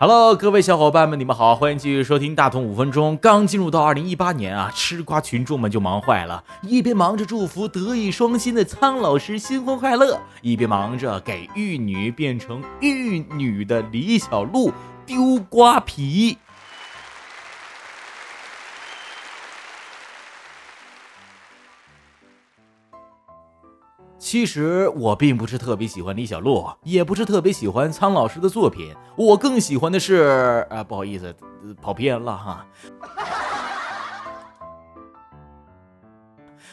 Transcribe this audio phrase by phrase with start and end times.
[0.00, 3.18] Hello，各位小伙伴们，你们好，欢迎继续收听大同五分钟。
[3.20, 14.72] 刚进入到二零一八年啊，吃瓜群众们就忙坏了，一边忙着祝福德艺双馨的苍老师新婚快乐，一边忙着给玉女变成玉女的李小璐
[15.04, 16.38] 丢瓜皮。
[24.18, 30.66] 其实我并不是特别喜欢李小璐，也不是特别喜欢苍老师的作品，我更喜欢的是……
[30.70, 31.34] 啊，不好意思，
[31.80, 32.66] 跑偏了哈。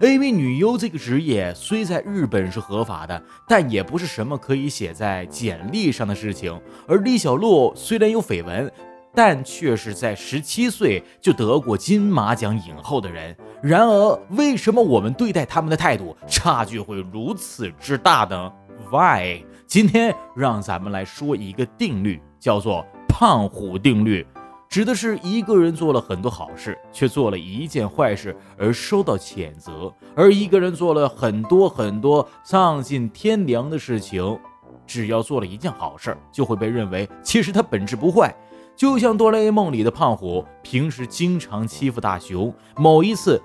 [0.00, 6.60] AV 女优这个职业虽在日本是合法的，但也不是什么可以写在简历上的事情。
[6.86, 8.70] 而李小璐虽然有绯闻。
[9.14, 13.36] 但却是在十七岁就得过金马奖影后的人。
[13.60, 18.52] 然而，为什么我们对待他们的态度差距会如此之大呢
[18.90, 19.42] ？Why？
[19.66, 24.24] 今天让咱们来说一个定律，叫做胖虎定律，
[24.68, 34.38] 指的是一个人做了很多好事，却做了一件坏事而受到谴责；而一个人做了很多很多丧尽天良的事情，
[34.86, 38.32] 只要做了一件好事，就会被认为其实他本质不坏。
[38.78, 42.54] 就像哆啦 A 梦里的胖虎，平时经常欺负大雄。
[42.76, 43.42] 某一次，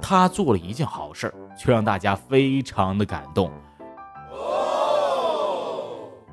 [0.00, 3.50] 他做了一件好事，却让大家非常的感动。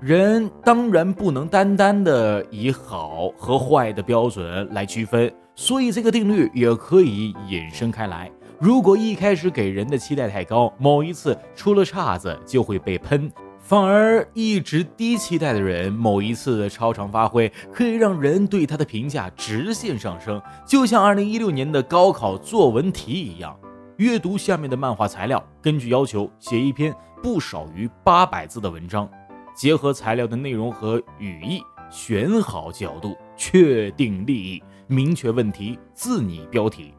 [0.00, 8.28] 人当然不能单单的以好和坏的标准来区分，所以这个定律也可以引申开来。
[8.58, 13.30] 如果一开始给人的期待太高，某一次出了岔子就会被喷。
[13.70, 23.56] 反而一直低期待的人，某一次的超常发挥可以让人对他的评价直线上升，就像二零一六年的高考作文题一样，
[23.98, 29.08] 阅读下面的漫画材料，根据要求写一篇不少于八百字的文章，
[29.54, 31.62] 结合材料的内容和语义，
[31.92, 36.92] 选好角度，确定立意，明确问题，自拟标题。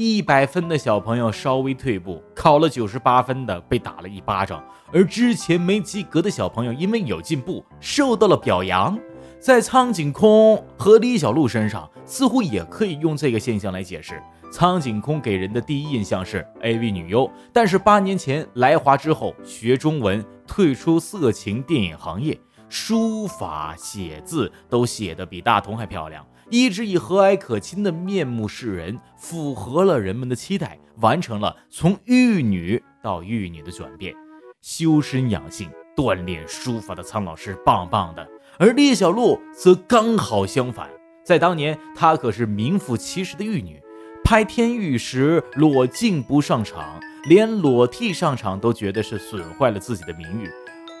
[0.00, 8.96] 一百分的小朋友稍微退步，考了九十八分的被打了一巴掌，而之前没及格的小朋友因为有进步受到了表扬。
[9.40, 14.22] 在苍井空和李小璐身上，似乎也可以用这个现象来解释。
[14.52, 22.38] 苍井空给人的第一印象是 AV 女优，但是八年前来华之后学中文，退出色情电影行业，
[22.68, 26.24] 书法写字都写得比大同还漂亮。
[26.50, 34.14] 一直以和蔼可亲的面目示人，符合了人们的期待，完成了从玉女到玉女的转变。
[34.62, 38.26] 修身养性、锻炼书法的苍老师棒棒的，
[38.58, 40.88] 而李小璐则刚好相反。
[41.24, 43.80] 在当年，她可是名副其实的玉女，
[44.24, 50.50] 拍天玉时裸镜不上场，连裸替上场都觉得是损坏了自己的名誉。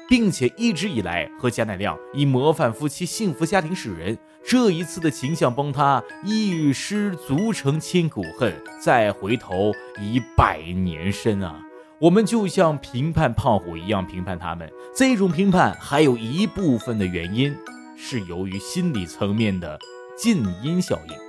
[0.08, 8.52] 并且一直以来和贾乃亮以模范夫妻、幸福家庭示人，这一次的形象崩塌，一失足成千古恨，
[8.82, 11.60] 再回头已百年身啊！
[12.00, 17.54] 我们就像评判胖虎一样评判他们，这种评判还有一部分的原因
[17.96, 19.78] 是由于心理层面的
[20.16, 21.27] 近因效应。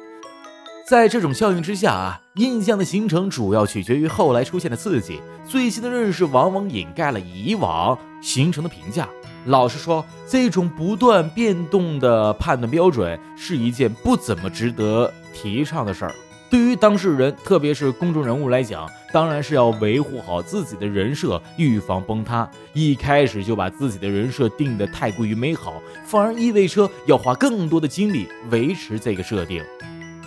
[0.89, 5.21] 在这种效应之下啊，印象的形成主要取决于后来出现的刺激。
[5.47, 9.07] 最新的认识往往掩盖了以往形成的评价。
[9.45, 16.15] 老实说，这种不断变动的判断标准是一件不怎么值得提倡的事儿。
[16.49, 22.49] 对于当事人，特别是公众人物来讲，当然是要维护好自己的人设，预防崩塌。
[22.73, 29.63] 一开始就把自己的人设定得太过于美好，反而意味着要花更多的精力维持这个设定。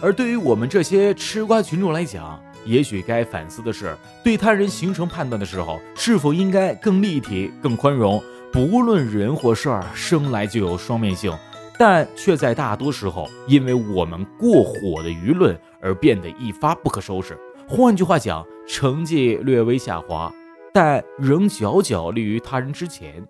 [0.02, 8.20] 而对于我们这些吃瓜群众来讲，也许该反思的是，对他人形成判断的时候，是否应该更立体、更宽容？
[8.52, 11.32] 不论人或事儿，生来就有双面性，
[11.78, 17.38] 但却在大多时候，因为我们过火的舆论而变得一发不可收拾。
[17.69, 20.34] 换句话讲，成绩略微下滑，
[20.74, 23.25] 但仍佼佼立于他人之前。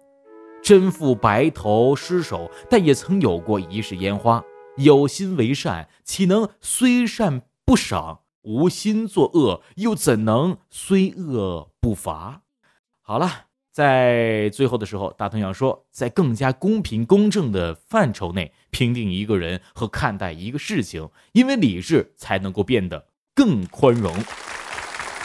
[0.63, 4.43] 真负白头失手，但也曾有过一世烟花。
[4.77, 12.43] 有心为善，岂能虽善不赏；无心作恶，又怎能虽恶不罚？
[13.01, 24.15] 好了，在最后的时候，大同想说，在更加公平公正的范畴内评定一个人和看待一个事情，因为理智才能够变得更宽容。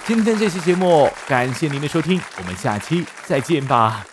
[0.06, 4.06] 今天这期节目，感谢您的收听，我们下期再见吧。